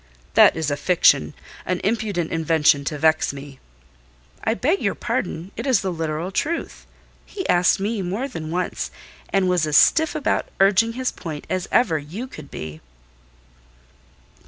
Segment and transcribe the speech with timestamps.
[0.33, 3.59] "That is a fiction—an impudent invention to vex me."
[4.43, 6.87] "I beg your pardon, it is the literal truth:
[7.23, 8.89] he asked me more than once,
[9.31, 12.81] and was as stiff about urging his point as ever you could be."